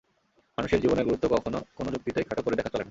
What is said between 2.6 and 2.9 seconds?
চলে না।